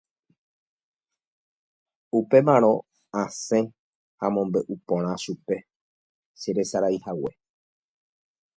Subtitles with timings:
[2.19, 2.73] Upémarõ
[3.23, 3.61] asẽ
[4.25, 5.55] amombe'u porã chupe
[6.41, 7.31] cheresaraihague.